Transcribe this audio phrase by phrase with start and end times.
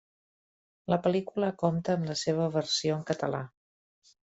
[0.93, 3.45] La pel·lícula compta amb la seva versió en català.